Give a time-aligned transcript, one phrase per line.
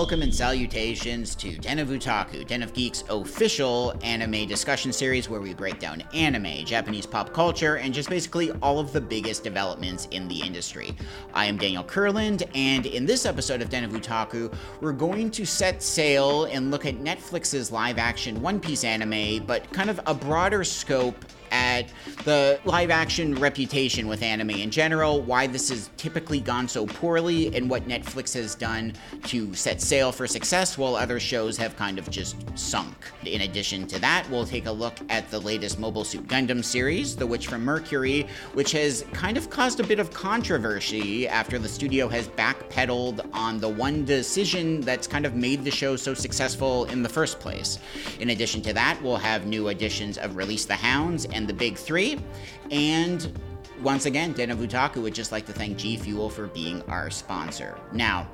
[0.00, 5.42] Welcome, and salutations to Den of Otaku, Den of Geek's official anime discussion series where
[5.42, 10.08] we break down anime, Japanese pop culture, and just basically all of the biggest developments
[10.10, 10.96] in the industry.
[11.34, 15.44] I am Daniel Kurland, and in this episode of Den of Otaku, we're going to
[15.44, 20.14] set sail and look at Netflix's live action One Piece anime, but kind of a
[20.14, 21.26] broader scope
[21.60, 21.92] at
[22.24, 27.54] the live action reputation with anime in general, why this has typically gone so poorly,
[27.54, 31.98] and what Netflix has done to set sail for success while other shows have kind
[31.98, 32.96] of just sunk.
[33.24, 37.14] In addition to that, we'll take a look at the latest Mobile Suit Gundam series,
[37.14, 41.68] The Witch from Mercury, which has kind of caused a bit of controversy after the
[41.68, 46.86] studio has backpedaled on the one decision that's kind of made the show so successful
[46.86, 47.78] in the first place.
[48.18, 51.76] In addition to that, we'll have new editions of Release the Hounds and The Big
[51.76, 52.16] Three,
[52.70, 53.36] and
[53.82, 57.10] once again, Den of Otaku would just like to thank G Fuel for being our
[57.10, 57.76] sponsor.
[57.92, 58.28] Now,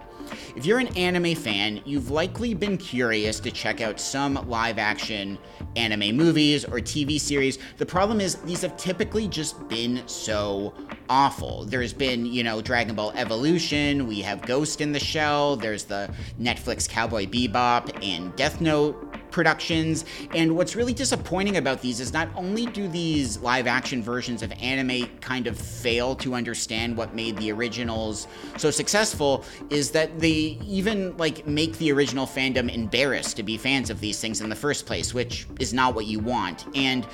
[0.55, 5.39] if you're an anime fan, you've likely been curious to check out some live action
[5.77, 7.59] anime movies or TV series.
[7.79, 10.75] The problem is, these have typically just been so
[11.09, 11.65] awful.
[11.65, 16.13] There's been, you know, Dragon Ball Evolution, we have Ghost in the Shell, there's the
[16.39, 19.06] Netflix Cowboy Bebop and Death Note
[19.37, 20.07] productions.
[20.35, 24.51] And what's really disappointing about these is not only do these live action versions of
[24.63, 30.59] anime kind of fail to understand what made the originals so successful, is that they
[30.65, 34.57] even like make the original fandom embarrassed to be fans of these things in the
[34.57, 36.65] first place, which is not what you want.
[36.75, 37.07] And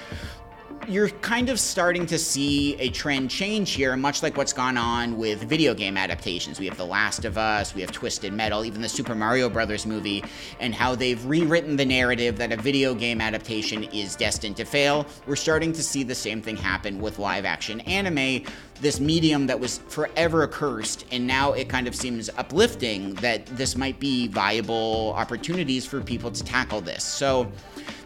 [0.89, 5.17] you're kind of starting to see a trend change here, much like what's gone on
[5.17, 6.59] with video game adaptations.
[6.59, 9.87] We have The Last of Us, we have Twisted Metal, even the Super Mario Brothers
[9.87, 10.25] movie,
[10.59, 15.07] and how they've rewritten the narrative that a video game adaptation is destined to fail.
[15.27, 18.45] We're starting to see the same thing happen with live action anime,
[18.81, 23.77] this medium that was forever accursed, and now it kind of seems uplifting that this
[23.77, 27.05] might be viable opportunities for people to tackle this.
[27.05, 27.53] So,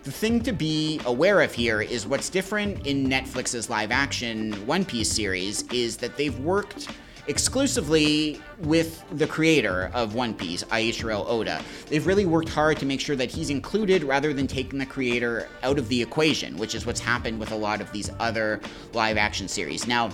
[0.06, 4.84] the thing to be aware of here is what's different in Netflix's live action One
[4.84, 6.86] Piece series is that they've worked
[7.26, 11.60] exclusively with the creator of One Piece, Eiichiro Oda.
[11.88, 15.48] They've really worked hard to make sure that he's included rather than taking the creator
[15.64, 18.60] out of the equation, which is what's happened with a lot of these other
[18.92, 19.88] live action series.
[19.88, 20.10] Now,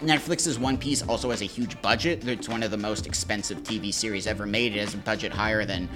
[0.00, 2.26] Netflix's One Piece also has a huge budget.
[2.26, 4.74] It's one of the most expensive TV series ever made.
[4.74, 5.88] It has a budget higher than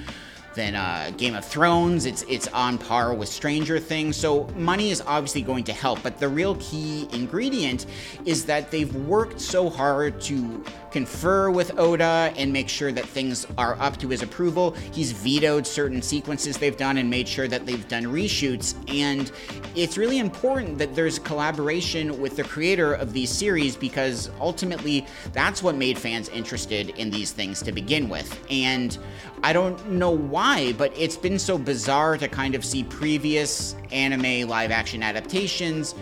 [0.56, 2.06] than uh, Game of Thrones.
[2.06, 4.16] It's it's on par with Stranger Things.
[4.16, 7.86] So money is obviously going to help, but the real key ingredient
[8.24, 10.64] is that they've worked so hard to
[10.96, 14.70] confer with Oda and make sure that things are up to his approval.
[14.92, 18.74] He's vetoed certain sequences they've done and made sure that they've done reshoots.
[18.88, 19.30] And
[19.74, 25.62] it's really important that there's collaboration with the creator of these series because ultimately that's
[25.62, 28.42] what made fans interested in these things to begin with.
[28.48, 28.96] And
[29.42, 34.48] I don't know why, but it's been so bizarre to kind of see previous anime
[34.48, 35.96] live action adaptations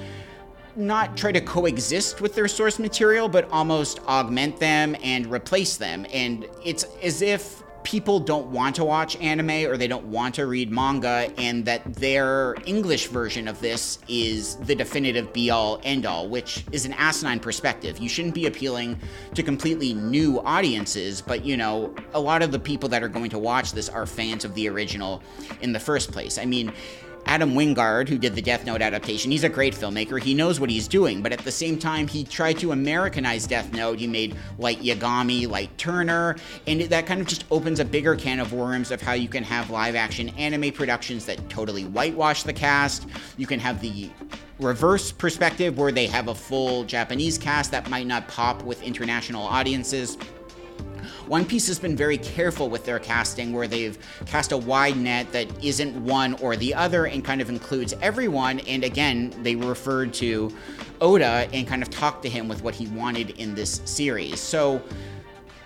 [0.77, 6.05] not try to coexist with their source material, but almost augment them and replace them.
[6.13, 10.47] And it's as if people don't want to watch anime or they don't want to
[10.47, 16.07] read manga, and that their English version of this is the definitive be all end
[16.07, 17.99] all, which is an asinine perspective.
[17.99, 18.99] You shouldn't be appealing
[19.35, 23.31] to completely new audiences, but you know, a lot of the people that are going
[23.31, 25.23] to watch this are fans of the original
[25.61, 26.39] in the first place.
[26.39, 26.73] I mean,
[27.27, 30.21] Adam Wingard, who did the Death Note adaptation, he's a great filmmaker.
[30.21, 33.73] He knows what he's doing, but at the same time, he tried to Americanize Death
[33.73, 33.99] Note.
[33.99, 36.37] He made Light Yagami, Light Turner,
[36.67, 39.43] and that kind of just opens a bigger can of worms of how you can
[39.43, 43.07] have live action anime productions that totally whitewash the cast.
[43.37, 44.11] You can have the
[44.61, 49.43] reverse perspective where they have a full Japanese cast that might not pop with international
[49.43, 50.17] audiences.
[51.27, 55.33] One Piece has been very careful with their casting, where they've cast a wide net
[55.33, 58.61] that isn't one or the other and kind of includes everyone.
[58.61, 60.55] And again, they referred to
[61.01, 64.39] Oda and kind of talked to him with what he wanted in this series.
[64.39, 64.83] So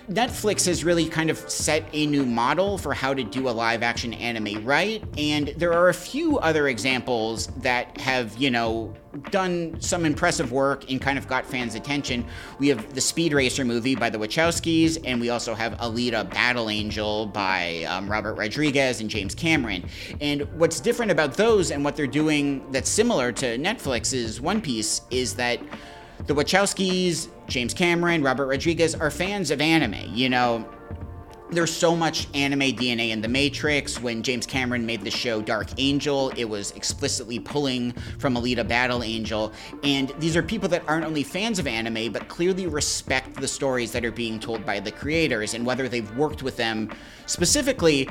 [0.08, 3.82] Netflix has really kind of set a new model for how to do a live
[3.82, 8.94] action anime right, and there are a few other examples that have, you know,
[9.31, 12.25] done some impressive work and kind of got fans' attention.
[12.58, 16.70] We have the Speed Racer movie by the Wachowskis, and we also have Alita Battle
[16.70, 19.87] Angel by um, Robert Rodriguez and James Cameron.
[20.22, 25.02] And what's different about those and what they're doing that's similar to Netflix's One Piece
[25.10, 25.60] is that
[26.26, 30.15] the Wachowskis, James Cameron, Robert Rodriguez are fans of anime.
[30.15, 30.69] You know,
[31.50, 34.00] there's so much anime DNA in The Matrix.
[34.00, 39.03] When James Cameron made the show Dark Angel, it was explicitly pulling from Alita Battle
[39.03, 39.50] Angel.
[39.83, 43.93] And these are people that aren't only fans of anime, but clearly respect the stories
[43.93, 45.55] that are being told by the creators.
[45.55, 46.91] And whether they've worked with them
[47.25, 48.11] specifically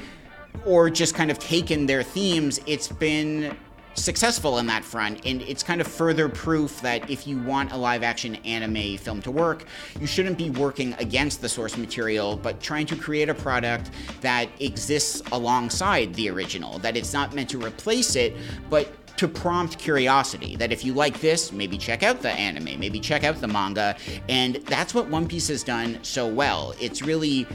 [0.65, 3.55] or just kind of taken their themes, it's been
[3.97, 7.77] successful in that front, and it's kind of further proof that if you want a
[7.77, 9.65] live action anime film to work,
[9.99, 13.91] you shouldn't be working against the source material, but trying to create a product
[14.21, 18.35] that exists alongside the original, that it's not meant to replace it,
[18.69, 22.99] but to prompt curiosity that if you like this, maybe check out the anime, maybe
[22.99, 23.97] check out the manga.
[24.29, 26.75] And that's what One Piece has done so well.
[26.79, 27.47] It's really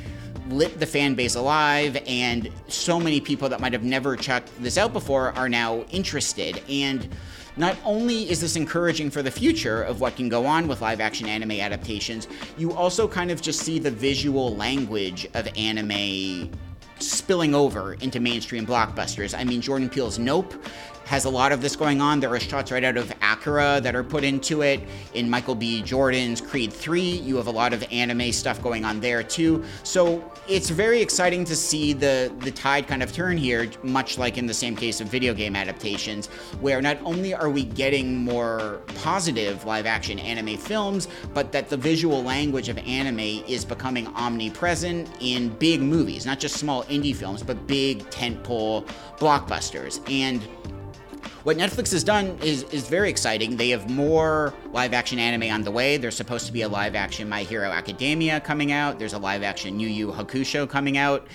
[0.49, 4.79] lit the fan base alive, and so many people that might have never checked this
[4.79, 6.63] out before are now interested.
[6.69, 7.09] And
[7.57, 11.01] not only is this encouraging for the future of what can go on with live
[11.01, 16.51] action anime adaptations, you also kind of just see the visual language of anime
[16.99, 19.37] spilling over into mainstream blockbusters.
[19.37, 20.55] I mean, Jordan Peele's Nope
[21.05, 22.21] has a lot of this going on.
[22.21, 24.81] There are shots right out of Akira that are put into it.
[25.15, 25.83] In Michael B.
[25.83, 29.65] Jordan's Creed 3, you have a lot of anime stuff going on there too.
[29.83, 34.39] So it's very exciting to see the the tide kind of turn here, much like
[34.39, 36.27] in the same case of video game adaptations,
[36.61, 41.77] where not only are we getting more positive live action anime films, but that the
[41.77, 47.43] visual language of anime is becoming omnipresent in big movies, not just small indie films,
[47.43, 48.87] but big tentpole
[49.19, 50.01] blockbusters.
[50.11, 50.43] And
[51.45, 53.57] what Netflix has done is is very exciting.
[53.57, 55.97] They have more live action anime on the way.
[55.97, 58.99] There's supposed to be a live action My Hero Academia coming out.
[58.99, 61.27] There's a live action Yu Yu Hakusho coming out,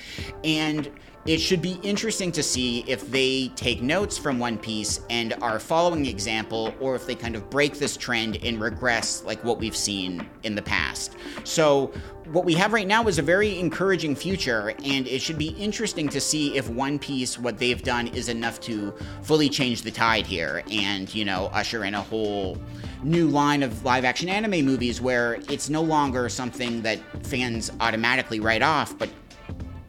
[0.44, 0.90] and
[1.28, 5.60] it should be interesting to see if they take notes from One Piece and are
[5.60, 9.76] following example, or if they kind of break this trend and regress like what we've
[9.76, 11.18] seen in the past.
[11.44, 11.92] So,
[12.32, 16.08] what we have right now is a very encouraging future, and it should be interesting
[16.10, 20.26] to see if One Piece, what they've done, is enough to fully change the tide
[20.26, 22.58] here and, you know, usher in a whole
[23.04, 28.40] new line of live action anime movies where it's no longer something that fans automatically
[28.40, 29.10] write off, but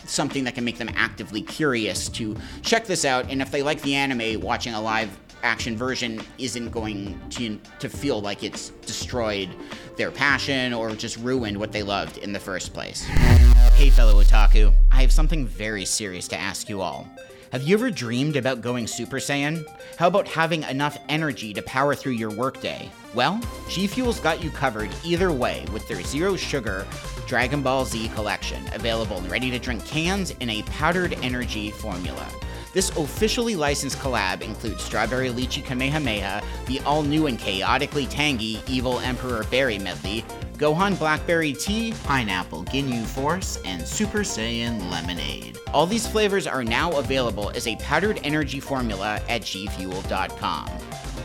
[0.08, 3.30] something that can make them actively curious to check this out.
[3.30, 7.88] And if they like the anime, watching a live action version isn't going to to
[7.88, 9.48] feel like it's destroyed
[9.96, 13.04] their passion or just ruined what they loved in the first place.
[13.74, 17.06] Hey fellow otaku, I have something very serious to ask you all.
[17.50, 19.64] Have you ever dreamed about going Super Saiyan?
[19.96, 22.90] How about having enough energy to power through your workday?
[23.14, 23.40] Well,
[23.70, 26.86] G Fuel's got you covered either way with their zero sugar
[27.26, 32.26] Dragon Ball Z collection, available in ready to drink cans in a powdered energy formula.
[32.78, 39.00] This officially licensed collab includes Strawberry Lychee Kamehameha, the all new and chaotically tangy Evil
[39.00, 40.24] Emperor Berry Medley,
[40.58, 45.58] Gohan Blackberry Tea, Pineapple Ginyu Force, and Super Saiyan Lemonade.
[45.74, 50.70] All these flavors are now available as a powdered energy formula at gfuel.com.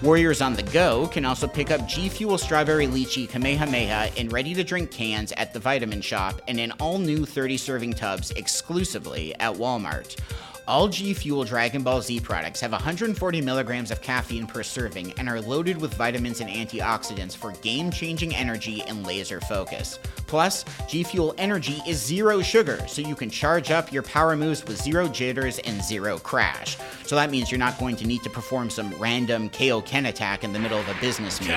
[0.02, 4.56] Warriors on the go can also pick up G Fuel Strawberry Lychee Kamehameha in ready
[4.56, 9.36] to drink cans at the Vitamin Shoppe and in all new 30 serving tubs exclusively
[9.36, 10.18] at Walmart.
[10.66, 15.28] All G Fuel Dragon Ball Z products have 140 milligrams of caffeine per serving and
[15.28, 20.00] are loaded with vitamins and antioxidants for game changing energy and laser focus.
[20.34, 24.66] Plus, G Fuel Energy is zero sugar, so you can charge up your power moves
[24.66, 26.76] with zero jitters and zero crash.
[27.06, 30.52] So that means you're not going to need to perform some random Kaioken attack in
[30.52, 31.56] the middle of a business meeting.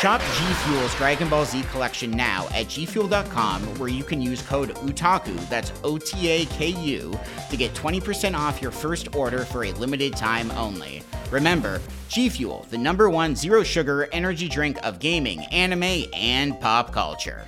[0.00, 4.74] Shop G Fuel's Dragon Ball Z collection now at gfuel.com, where you can use code
[4.74, 7.18] OTAKU, that's O T A K U,
[7.48, 11.02] to get 20% off your first order for a limited time only.
[11.30, 16.92] Remember, G Fuel, the number one zero sugar energy drink of gaming, anime, and pop
[16.92, 17.46] culture.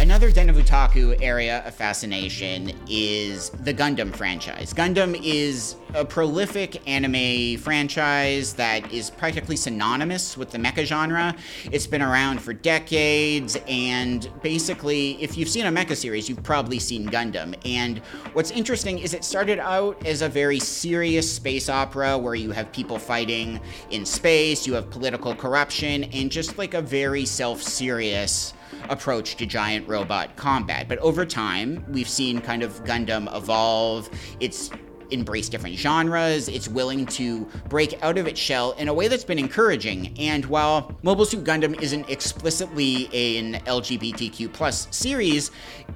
[0.00, 4.72] Another Den of Otaku area of fascination is the Gundam franchise.
[4.72, 11.34] Gundam is a prolific anime franchise that is practically synonymous with the mecha genre.
[11.72, 16.78] It's been around for decades, and basically, if you've seen a mecha series, you've probably
[16.78, 17.56] seen Gundam.
[17.66, 17.98] And
[18.34, 22.70] what's interesting is it started out as a very serious space opera where you have
[22.70, 23.58] people fighting
[23.90, 28.54] in space, you have political corruption, and just like a very self serious
[28.88, 30.88] approach to giant robot combat.
[30.88, 34.08] But over time, we've seen kind of Gundam evolve.
[34.40, 34.70] It's
[35.10, 36.48] embrace different genres.
[36.48, 40.14] It's willing to break out of its shell in a way that's been encouraging.
[40.18, 43.06] And while Mobile Suit Gundam isn't explicitly
[43.38, 45.50] an LGBTQ plus series,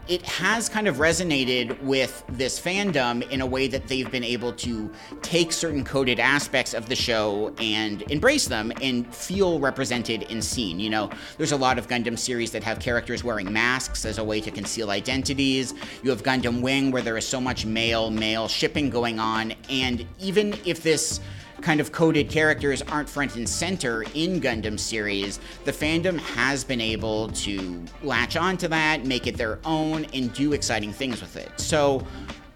[0.09, 4.53] it has kind of resonated with this fandom in a way that they've been able
[4.53, 4.91] to
[5.23, 10.81] take certain coded aspects of the show and embrace them and feel represented and seen.
[10.81, 14.25] You know, there's a lot of Gundam series that have characters wearing masks as a
[14.25, 15.75] way to conceal identities.
[16.03, 20.07] You have Gundam Wing, where there is so much male male shipping going on, and
[20.21, 21.21] even if this
[21.61, 26.81] kind of coded characters aren't front and center in Gundam series, the fandom has been
[26.81, 31.51] able to latch onto that, make it their own, and do exciting things with it.
[31.61, 32.07] So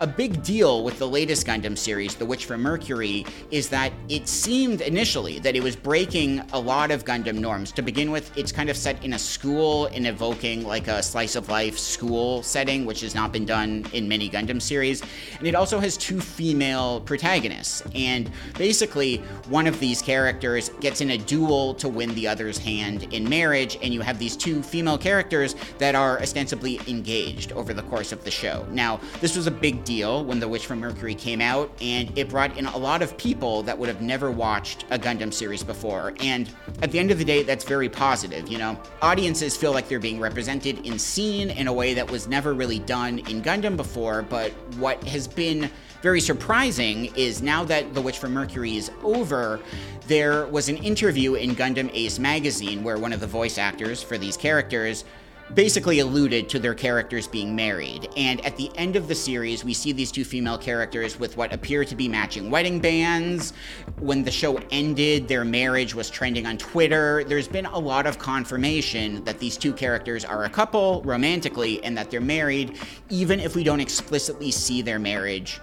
[0.00, 4.28] a big deal with the latest Gundam series, The Witch from Mercury, is that it
[4.28, 7.72] seemed initially that it was breaking a lot of Gundam norms.
[7.72, 11.34] To begin with, it's kind of set in a school and evoking like a slice
[11.34, 15.02] of life school setting, which has not been done in many Gundam series.
[15.38, 17.82] And it also has two female protagonists.
[17.94, 23.14] And basically, one of these characters gets in a duel to win the other's hand
[23.14, 27.82] in marriage, and you have these two female characters that are ostensibly engaged over the
[27.84, 28.66] course of the show.
[28.70, 32.28] Now, this was a big deal when The Witch from Mercury came out, and it
[32.28, 36.12] brought in a lot of people that would have never watched a Gundam series before.
[36.21, 36.50] And
[36.83, 38.78] at the end of the day, that's very positive, you know?
[39.00, 42.81] Audiences feel like they're being represented and seen in a way that was never really
[42.81, 45.71] done in Gundam before, but what has been
[46.02, 49.61] very surprising is now that The Witch from Mercury is over,
[50.07, 54.19] there was an interview in Gundam Ace magazine where one of the voice actors for
[54.19, 55.05] these characters
[55.54, 58.08] basically alluded to their characters being married.
[58.16, 61.52] And at the end of the series, we see these two female characters with what
[61.52, 63.52] appear to be matching wedding bands.
[63.98, 67.24] When the show ended, their marriage was trending on Twitter.
[67.24, 71.96] There's been a lot of confirmation that these two characters are a couple romantically and
[71.96, 75.60] that they're married, even if we don't explicitly see their marriage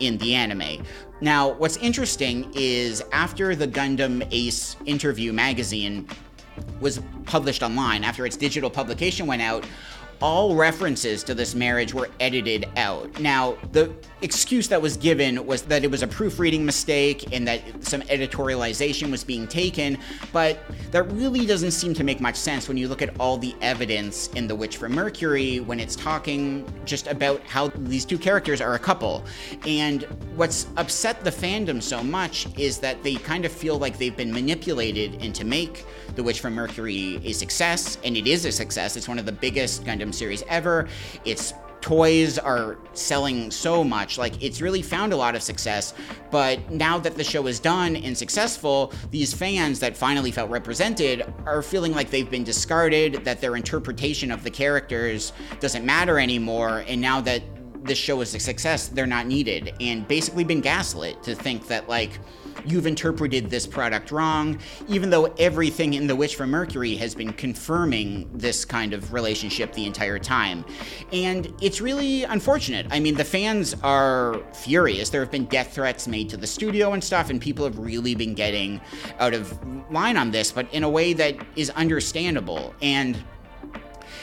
[0.00, 0.84] in the anime.
[1.20, 6.08] Now, what's interesting is after the Gundam Ace interview magazine
[6.80, 9.64] was published online after its digital publication went out
[10.20, 13.20] all references to this marriage were edited out.
[13.20, 13.92] Now, the
[14.22, 19.10] excuse that was given was that it was a proofreading mistake and that some editorialization
[19.10, 19.98] was being taken,
[20.32, 23.54] but that really doesn't seem to make much sense when you look at all the
[23.60, 28.60] evidence in The Witch from Mercury when it's talking just about how these two characters
[28.60, 29.24] are a couple.
[29.66, 30.02] And
[30.36, 34.32] what's upset the fandom so much is that they kind of feel like they've been
[34.32, 35.84] manipulated into make
[36.16, 38.96] The Witch from Mercury a success, and it is a success.
[38.96, 40.88] It's one of the biggest Gundam series ever.
[41.24, 44.16] Its toys are selling so much.
[44.16, 45.92] Like, it's really found a lot of success.
[46.30, 51.30] But now that the show is done and successful, these fans that finally felt represented
[51.44, 56.84] are feeling like they've been discarded, that their interpretation of the characters doesn't matter anymore.
[56.88, 57.42] And now that
[57.82, 59.74] this show is a success, they're not needed.
[59.78, 62.18] And basically been gaslit to think that, like,
[62.64, 67.32] you've interpreted this product wrong, even though everything in The Witch from Mercury has been
[67.32, 70.64] confirming this kind of relationship the entire time.
[71.12, 72.86] And it's really unfortunate.
[72.90, 75.10] I mean, the fans are furious.
[75.10, 78.14] There have been death threats made to the studio and stuff, and people have really
[78.14, 78.80] been getting
[79.18, 79.58] out of
[79.90, 82.74] line on this, but in a way that is understandable.
[82.82, 83.22] And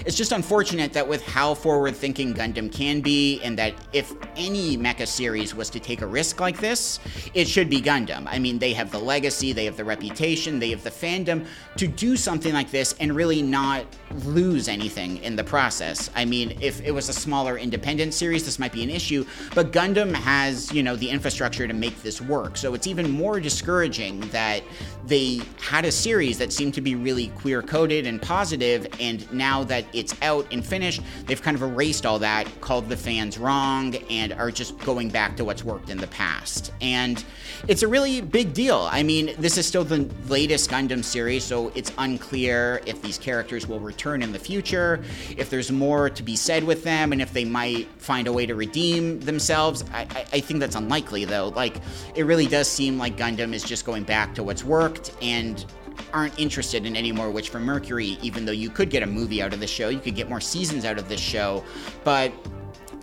[0.06, 4.78] it's just unfortunate that with how forward thinking Gundam can be, and that if any
[4.78, 7.00] mecha series was to take a risk like this,
[7.34, 8.26] it should be Gundam.
[8.28, 11.46] I mean, they have the legacy, they have the reputation, they have the fandom
[11.78, 13.86] to do something like this and really not
[14.26, 16.10] lose anything in the process.
[16.16, 19.72] I mean, if it was a smaller independent series, this might be an issue, but
[19.72, 22.58] Gundam has, you know, the infrastructure to make this work.
[22.58, 24.64] So it's even more discouraging that
[25.06, 29.64] they had a series that seemed to be really queer coded and positive, and now
[29.82, 33.96] that it's out and finished, they've kind of erased all that, called the fans wrong,
[34.10, 36.72] and are just going back to what's worked in the past.
[36.82, 37.24] And
[37.68, 38.88] it's a really big deal.
[38.92, 43.68] I mean, this is still the latest Gundam series, so it's unclear if these characters
[43.68, 45.04] will return in the future,
[45.38, 48.46] if there's more to be said with them, and if they might find a way
[48.46, 49.84] to redeem themselves.
[49.94, 51.50] I, I, I think that's unlikely, though.
[51.50, 51.78] Like,
[52.16, 55.66] it really does seem like Gundam is just going back to what's worked, and
[56.14, 59.42] aren't interested in any more Witch from Mercury, even though you could get a movie
[59.42, 61.64] out of the show, you could get more seasons out of this show,
[62.04, 62.32] but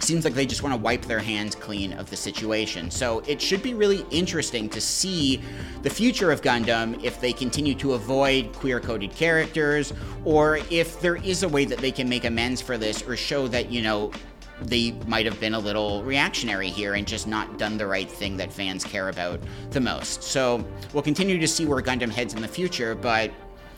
[0.00, 2.90] seems like they just want to wipe their hands clean of the situation.
[2.90, 5.42] So it should be really interesting to see
[5.82, 9.92] the future of Gundam if they continue to avoid queer coded characters
[10.24, 13.48] or if there is a way that they can make amends for this or show
[13.48, 14.12] that, you know,
[14.62, 18.36] they might have been a little reactionary here and just not done the right thing
[18.38, 20.22] that fans care about the most.
[20.22, 23.30] So we'll continue to see where Gundam heads in the future, but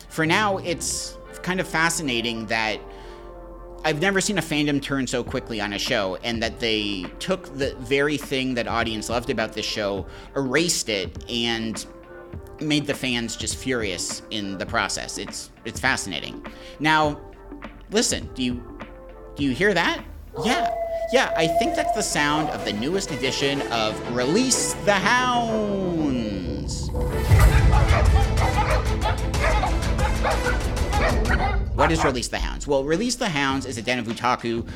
[0.09, 2.81] for now, it's kind of fascinating that
[3.85, 7.57] I've never seen a fandom turn so quickly on a show, and that they took
[7.57, 10.07] the very thing that audience loved about this show,
[10.37, 11.87] erased it, and
[12.61, 15.17] made the fans just furious in the process.
[15.17, 16.45] It's it's fascinating.
[16.79, 17.21] Now,
[17.91, 18.63] listen, do you
[19.35, 20.05] do you hear that?
[20.45, 20.75] Yeah.
[21.13, 26.89] Yeah, I think that's the sound of the newest edition of Release the Hounds.
[31.75, 32.69] What is Release the Hounds?
[32.69, 34.69] Well, Release the Hounds is a Den of Otaku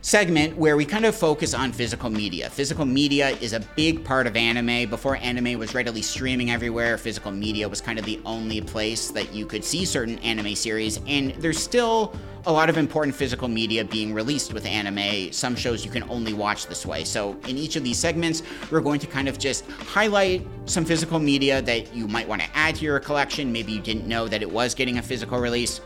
[0.00, 2.50] segment where we kind of focus on physical media.
[2.50, 4.90] Physical media is a big part of anime.
[4.90, 9.32] Before anime was readily streaming everywhere, physical media was kind of the only place that
[9.32, 13.84] you could see certain anime series, and there's still a lot of important physical media
[13.84, 15.32] being released with anime.
[15.32, 17.04] Some shows you can only watch this way.
[17.04, 21.18] So, in each of these segments, we're going to kind of just highlight some physical
[21.18, 23.52] media that you might want to add to your collection.
[23.52, 25.80] Maybe you didn't know that it was getting a physical release.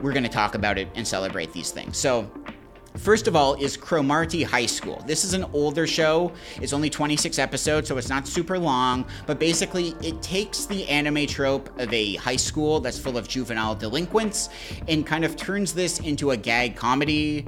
[0.00, 1.98] We're going to talk about it and celebrate these things.
[1.98, 2.30] So,
[2.98, 5.02] First of all, is Cromartie High School.
[5.06, 6.32] This is an older show.
[6.60, 11.26] It's only 26 episodes, so it's not super long, but basically, it takes the anime
[11.26, 14.48] trope of a high school that's full of juvenile delinquents
[14.88, 17.46] and kind of turns this into a gag comedy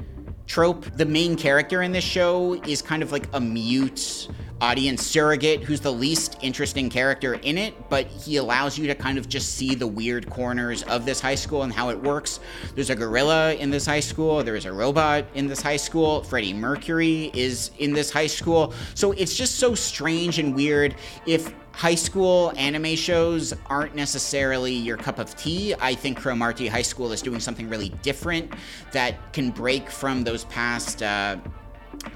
[0.51, 0.85] trope.
[0.97, 4.27] The main character in this show is kind of like a mute
[4.61, 9.17] audience surrogate who's the least interesting character in it, but he allows you to kind
[9.17, 12.41] of just see the weird corners of this high school and how it works.
[12.75, 16.25] There's a gorilla in this high school, there is a robot in this high school,
[16.25, 18.75] Freddie Mercury is in this high school.
[18.97, 20.97] So it's just so strange and weird.
[21.27, 25.75] If high school anime shows aren't necessarily your cup of tea.
[25.81, 28.53] I think Cromartie High School is doing something really different
[28.93, 31.39] that can break from those past uh,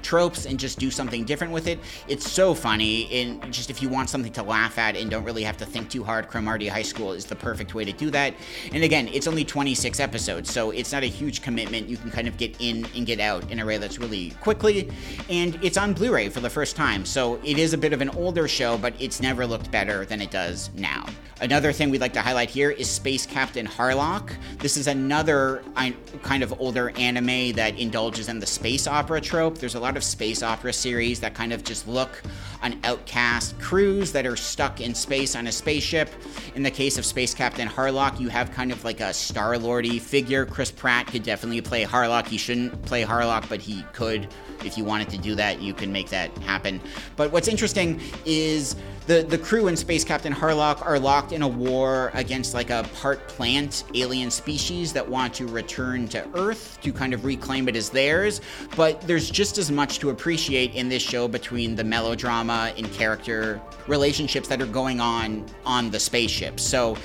[0.01, 1.79] tropes and just do something different with it.
[2.07, 5.43] It's so funny, and just if you want something to laugh at and don't really
[5.43, 8.33] have to think too hard, Cromartie High School is the perfect way to do that.
[8.71, 11.87] And again, it's only 26 episodes, so it's not a huge commitment.
[11.87, 14.91] You can kind of get in and get out in a way that's really quickly,
[15.29, 18.09] and it's on Blu-ray for the first time, so it is a bit of an
[18.09, 21.05] older show, but it's never looked better than it does now.
[21.41, 24.31] Another thing we'd like to highlight here is Space Captain Harlock.
[24.59, 25.91] This is another uh,
[26.23, 29.57] kind of older anime that indulges in the space opera trope.
[29.57, 32.21] There's a lot of space opera series that kind of just look
[32.61, 36.09] on outcast crews that are stuck in space on a spaceship.
[36.55, 39.99] In the case of Space Captain Harlock, you have kind of like a Star Lordy
[39.99, 40.45] figure.
[40.45, 42.27] Chris Pratt could definitely play Harlock.
[42.27, 44.27] He shouldn't play Harlock, but he could.
[44.63, 46.81] If you wanted to do that, you can make that happen.
[47.15, 48.75] But what's interesting is
[49.07, 52.89] the, the crew and Space Captain Harlock are locked in a war against like a
[52.95, 57.75] part plant alien species that want to return to Earth to kind of reclaim it
[57.75, 58.41] as theirs.
[58.75, 63.61] But there's just as much to appreciate in this show between the melodrama and character
[63.87, 66.59] relationships that are going on on the spaceship.
[66.59, 66.97] So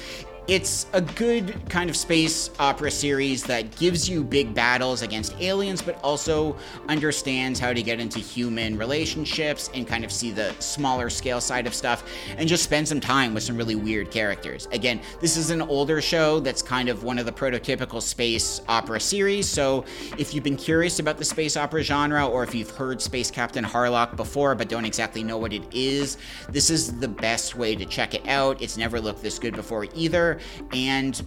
[0.51, 5.81] it's a good kind of space opera series that gives you big battles against aliens,
[5.81, 6.57] but also
[6.89, 11.69] understands how to get into human relationships and kind of see the smaller scale side
[11.69, 12.03] of stuff
[12.37, 14.67] and just spend some time with some really weird characters.
[14.73, 18.99] Again, this is an older show that's kind of one of the prototypical space opera
[18.99, 19.85] series, so
[20.19, 23.65] if you've been curious about the space opera genre or if you've heard Space Captain
[23.65, 27.87] Harlock before but don't exactly know what it is, this is the best way to
[27.87, 28.61] check it out.
[28.61, 30.40] It's never looked this good before either
[30.73, 31.21] and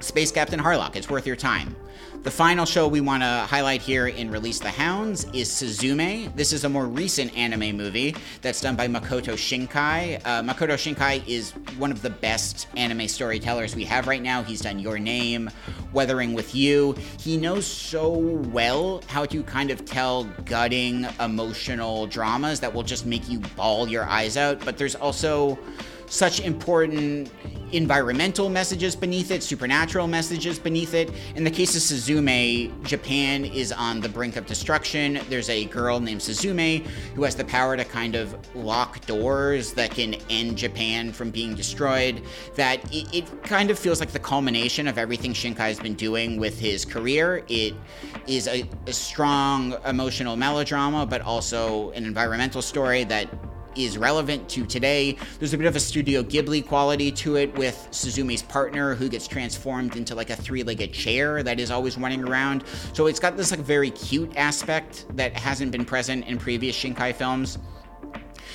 [0.00, 0.96] Space Captain Harlock.
[0.96, 1.76] It's worth your time.
[2.22, 6.32] The final show we want to highlight here in Release the Hounds is Suzume.
[6.36, 10.20] This is a more recent anime movie that's done by Makoto Shinkai.
[10.24, 14.40] Uh, Makoto Shinkai is one of the best anime storytellers we have right now.
[14.40, 15.50] He's done Your Name,
[15.92, 16.94] Weathering with You.
[17.18, 23.04] He knows so well how to kind of tell gutting, emotional dramas that will just
[23.04, 25.58] make you bawl your eyes out, but there's also
[26.12, 27.30] such important
[27.72, 31.10] environmental messages beneath it, supernatural messages beneath it.
[31.36, 35.20] In the case of Suzume, Japan is on the brink of destruction.
[35.30, 39.92] There's a girl named Suzume who has the power to kind of lock doors that
[39.92, 42.22] can end Japan from being destroyed.
[42.56, 46.38] That it, it kind of feels like the culmination of everything Shinkai has been doing
[46.38, 47.42] with his career.
[47.48, 47.72] It
[48.26, 53.30] is a, a strong emotional melodrama, but also an environmental story that
[53.76, 55.16] is relevant to today.
[55.38, 59.26] There's a bit of a Studio Ghibli quality to it with Suzume's partner who gets
[59.26, 62.64] transformed into like a three-legged chair that is always running around.
[62.92, 67.14] So it's got this like very cute aspect that hasn't been present in previous Shinkai
[67.14, 67.58] films.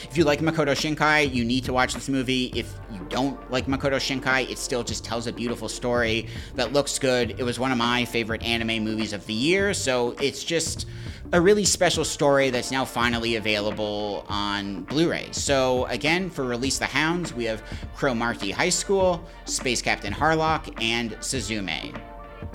[0.04, 2.52] If you like Makoto Shinkai, you need to watch this movie.
[2.56, 7.00] If you don't like Makoto Shinkai, it still just tells a beautiful story that looks
[7.00, 7.40] good.
[7.40, 10.88] It was one of my favorite anime movies of the year, so it's just
[11.34, 15.30] a really special story that's now finally available on Blu-ray.
[15.32, 17.62] So again, for Release the Hounds, we have
[17.96, 22.00] Cromartie High School, Space Captain Harlock, and Suzume.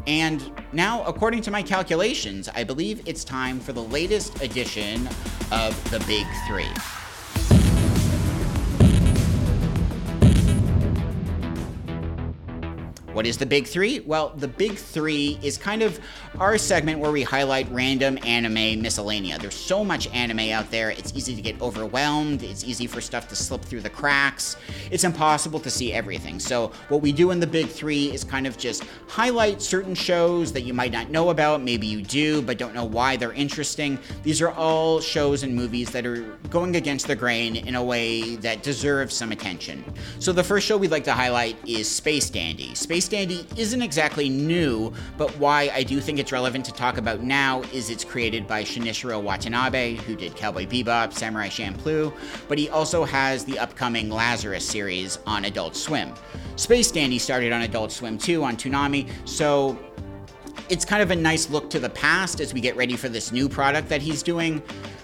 [0.07, 5.09] And now, according to my calculations, I believe it's time for the latest edition
[5.51, 7.02] of the Big Three.
[13.13, 14.01] What is the Big Three?
[14.01, 16.01] Well, the Big Three is kind of
[16.39, 19.39] our segment where we highlight random anime miscellanea.
[19.39, 23.29] There's so much anime out there, it's easy to get overwhelmed, it's easy for stuff
[23.29, 24.57] to slip through the cracks.
[24.91, 26.41] It's impossible to see everything.
[26.41, 30.51] So, what we do in the Big Three is kind of just highlight certain shows
[30.53, 33.99] that you might not know about, maybe you do, but don't know why they're interesting.
[34.23, 38.37] These are all shows and movies that are going against the grain in a way
[38.37, 39.85] that deserves some attention.
[40.19, 42.75] So, the first show we'd like to highlight is Space Dandy.
[42.75, 46.99] Space Space Dandy isn't exactly new, but why I do think it's relevant to talk
[46.99, 52.15] about now is it's created by Shinichiro Watanabe, who did Cowboy Bebop, Samurai Champloo,
[52.47, 56.15] but he also has the upcoming Lazarus series on Adult Swim.
[56.55, 59.77] Space Dandy started on Adult Swim too on Toonami, so
[60.69, 63.33] it's kind of a nice look to the past as we get ready for this
[63.33, 64.63] new product that he's doing.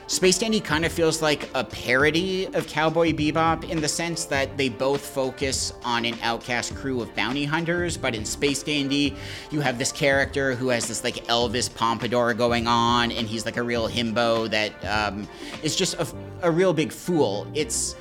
[0.08, 4.56] Space Dandy kind of feels like a parody of Cowboy Bebop in the sense that
[4.56, 9.14] they both focus on an outcast crew of bounty hunters, but in Space Dandy,
[9.50, 13.58] you have this character who has this like Elvis pompadour going on, and he's like
[13.58, 15.28] a real himbo that um,
[15.62, 16.08] is just a,
[16.40, 17.46] a real big fool.
[17.52, 17.94] It's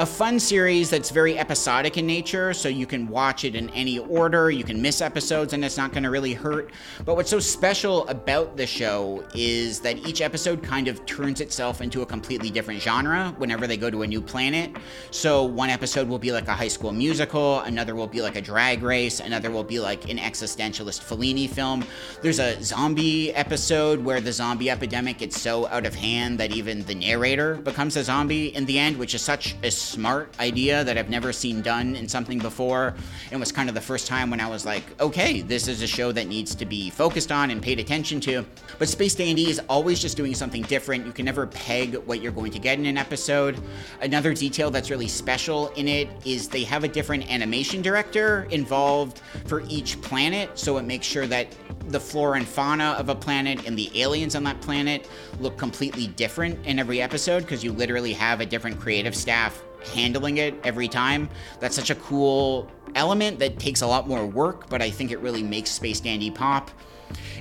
[0.00, 3.98] a fun series that's very episodic in nature, so you can watch it in any
[3.98, 4.50] order.
[4.50, 6.72] You can miss episodes, and it's not going to really hurt.
[7.04, 11.82] But what's so special about the show is that each episode kind of turns itself
[11.82, 14.74] into a completely different genre whenever they go to a new planet.
[15.10, 18.40] So one episode will be like a high school musical, another will be like a
[18.40, 21.84] drag race, another will be like an existentialist Fellini film.
[22.22, 26.84] There's a zombie episode where the zombie epidemic gets so out of hand that even
[26.84, 30.96] the narrator becomes a zombie in the end, which is such a smart idea that
[30.96, 32.94] I've never seen done in something before.
[33.30, 35.86] It was kind of the first time when I was like, okay, this is a
[35.86, 38.44] show that needs to be focused on and paid attention to.
[38.78, 41.06] But Space Dandy is always just doing something different.
[41.06, 43.58] You can never peg what you're going to get in an episode.
[44.00, 49.20] Another detail that's really special in it is they have a different animation director involved
[49.46, 51.48] for each planet, so it makes sure that
[51.88, 55.08] the flora and fauna of a planet and the aliens on that planet
[55.40, 59.62] look completely different in every episode because you literally have a different creative staff
[59.94, 61.28] handling it every time.
[61.60, 65.18] That's such a cool element that takes a lot more work, but I think it
[65.20, 66.70] really makes Space Dandy pop.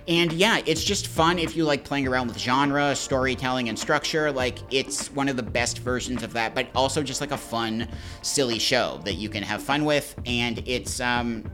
[0.07, 4.31] And yeah, it's just fun if you like playing around with genre, storytelling, and structure.
[4.31, 7.87] Like, it's one of the best versions of that, but also just like a fun,
[8.23, 10.15] silly show that you can have fun with.
[10.25, 11.49] And it's, um,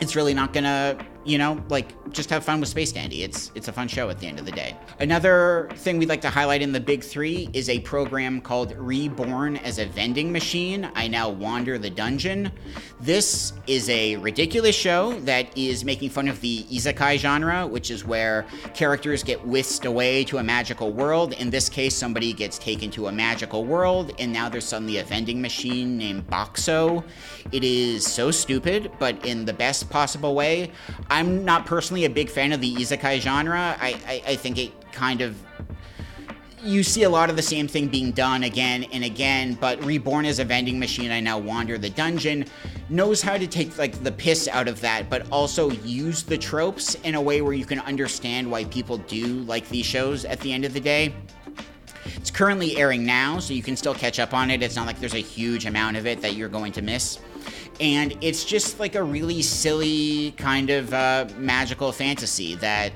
[0.00, 3.24] it's really not gonna you know, like just have fun with Space Dandy.
[3.24, 4.76] It's it's a fun show at the end of the day.
[5.00, 9.56] Another thing we'd like to highlight in the Big Three is a program called Reborn
[9.58, 10.88] as a Vending Machine.
[10.94, 12.52] I now wander the dungeon.
[13.00, 18.04] This is a ridiculous show that is making fun of the isekai genre, which is
[18.04, 21.32] where characters get whisked away to a magical world.
[21.34, 25.04] In this case, somebody gets taken to a magical world, and now there's suddenly a
[25.04, 27.04] vending machine named Boxxo.
[27.52, 30.70] It is so stupid, but in the best possible way.
[31.16, 33.74] I'm not personally a big fan of the isekai genre.
[33.80, 35.34] I, I, I think it kind of
[36.62, 40.26] you see a lot of the same thing being done again and again, but Reborn
[40.26, 42.44] as a vending machine, I now wander the dungeon,
[42.90, 46.96] knows how to take like the piss out of that, but also use the tropes
[46.96, 50.52] in a way where you can understand why people do like these shows at the
[50.52, 51.14] end of the day.
[52.16, 54.62] It's currently airing now, so you can still catch up on it.
[54.62, 57.20] It's not like there's a huge amount of it that you're going to miss
[57.80, 62.92] and it's just like a really silly kind of uh, magical fantasy that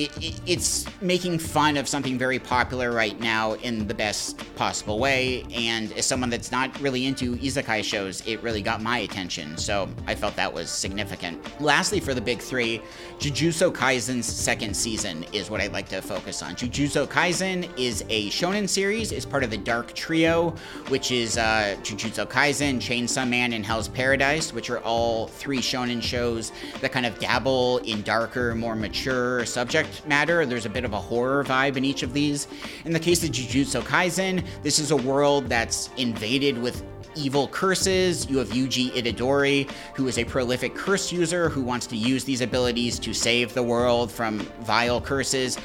[0.00, 4.98] it, it, it's making fun of something very popular right now in the best possible
[4.98, 5.44] way.
[5.54, 9.58] And as someone that's not really into isekai shows, it really got my attention.
[9.58, 11.38] So I felt that was significant.
[11.60, 12.80] Lastly, for the big three,
[13.18, 16.54] Jujutsu Kaisen's second season is what I'd like to focus on.
[16.54, 19.12] Jujutsu Kaisen is a shonen series.
[19.12, 20.54] It's part of the Dark Trio,
[20.88, 26.02] which is uh, Jujutsu Kaisen, Chainsaw Man, and Hell's Paradise, which are all three shonen
[26.02, 30.44] shows that kind of dabble in darker, more mature subject matter.
[30.46, 32.48] There's a bit of a horror vibe in each of these.
[32.84, 38.28] In the case of Jujutsu Kaisen, this is a world that's invaded with evil curses.
[38.28, 42.40] You have Yuji Itadori, who is a prolific curse user who wants to use these
[42.40, 45.56] abilities to save the world from vile curses.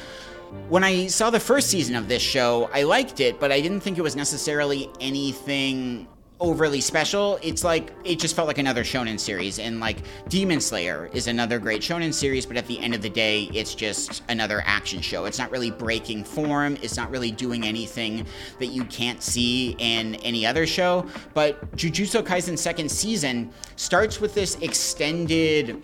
[0.70, 3.82] When I saw the first season of this show, I liked it, but I didn't
[3.82, 6.08] think it was necessarily anything
[6.40, 7.40] overly special.
[7.42, 11.60] It's like it just felt like another shonen series and like Demon Slayer is another
[11.60, 15.26] great shonen series, but at the end of the day, it's just another action show.
[15.26, 18.26] It's not really breaking form, it's not really doing anything
[18.60, 24.34] that you can't see in any other show, but Jujutsu Kaisen second season starts with
[24.34, 25.82] this extended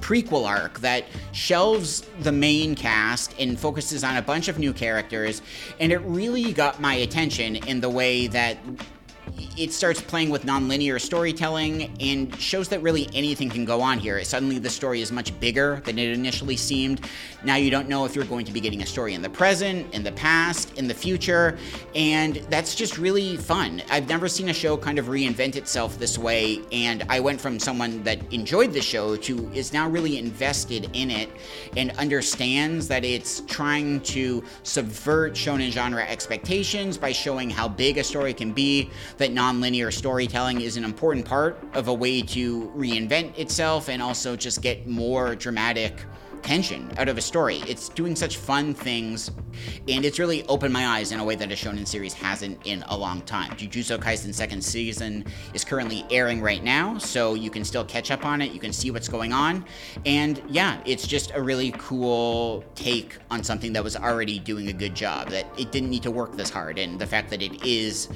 [0.00, 5.40] prequel arc that shelves the main cast and focuses on a bunch of new characters,
[5.80, 8.58] and it really got my attention in the way that
[9.56, 14.22] it starts playing with nonlinear storytelling and shows that really anything can go on here.
[14.24, 17.00] Suddenly, the story is much bigger than it initially seemed.
[17.44, 19.92] Now, you don't know if you're going to be getting a story in the present,
[19.94, 21.58] in the past, in the future,
[21.94, 23.82] and that's just really fun.
[23.90, 27.58] I've never seen a show kind of reinvent itself this way, and I went from
[27.58, 31.30] someone that enjoyed the show to is now really invested in it
[31.76, 38.04] and understands that it's trying to subvert shonen genre expectations by showing how big a
[38.04, 43.36] story can be, that nonlinear storytelling is an important part of a way to reinvent
[43.38, 46.04] itself and also just get more dramatic
[46.42, 47.62] tension out of a story.
[47.66, 49.30] It's doing such fun things,
[49.88, 52.82] and it's really opened my eyes in a way that a shonen series hasn't in
[52.88, 53.52] a long time.
[53.52, 55.24] Jujutsu Kaisen second season
[55.54, 58.52] is currently airing right now, so you can still catch up on it.
[58.52, 59.64] You can see what's going on,
[60.06, 64.72] and yeah, it's just a really cool take on something that was already doing a
[64.72, 65.30] good job.
[65.30, 68.08] That it didn't need to work this hard, and the fact that it is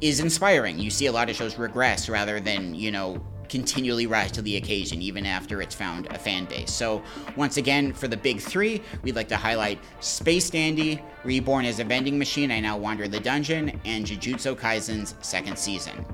[0.00, 0.78] is inspiring.
[0.78, 4.56] You see a lot of shows regress rather than, you know, continually rise to the
[4.56, 6.72] occasion even after it's found a fan base.
[6.72, 7.02] So,
[7.36, 11.84] once again, for the big three, we'd like to highlight Space Dandy, Reborn as a
[11.84, 16.06] Vending Machine, I Now Wander the Dungeon, and Jujutsu Kaisen's second season.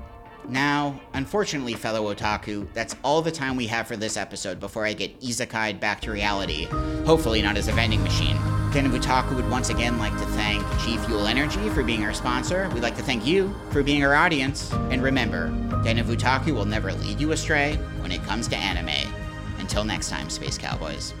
[0.49, 4.93] Now, unfortunately, fellow otaku, that's all the time we have for this episode before I
[4.93, 6.65] get isekai'd back to reality.
[7.05, 8.37] Hopefully, not as a vending machine.
[8.73, 12.13] Den of Otaku would once again like to thank G Fuel Energy for being our
[12.13, 12.69] sponsor.
[12.73, 14.71] We'd like to thank you for being our audience.
[14.91, 15.49] And remember,
[15.83, 19.11] Den of Otaku will never lead you astray when it comes to anime.
[19.59, 21.13] Until next time, Space Cowboys.